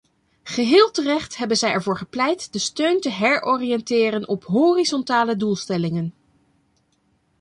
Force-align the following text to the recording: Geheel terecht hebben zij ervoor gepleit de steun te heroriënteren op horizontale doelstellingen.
Geheel 0.43 0.91
terecht 0.91 1.37
hebben 1.37 1.57
zij 1.57 1.71
ervoor 1.71 1.97
gepleit 1.97 2.53
de 2.53 2.59
steun 2.59 2.99
te 3.01 3.09
heroriënteren 3.09 4.27
op 4.27 4.43
horizontale 4.43 5.35
doelstellingen. 5.35 6.13